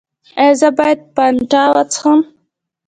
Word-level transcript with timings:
ایا 0.39 0.53
زه 0.59 0.69
باید 0.77 0.99
فانټا 1.15 1.63
وڅښم؟ 1.73 2.19